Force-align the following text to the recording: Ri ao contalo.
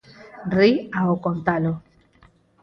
Ri 0.55 0.69
ao 1.01 1.13
contalo. 1.25 1.73